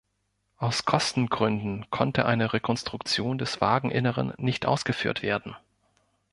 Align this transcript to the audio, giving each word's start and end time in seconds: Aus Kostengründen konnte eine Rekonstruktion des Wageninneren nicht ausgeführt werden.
Aus 0.57 0.85
Kostengründen 0.85 1.85
konnte 1.91 2.25
eine 2.25 2.53
Rekonstruktion 2.53 3.37
des 3.37 3.61
Wageninneren 3.61 4.33
nicht 4.39 4.65
ausgeführt 4.65 5.21
werden. 5.21 5.55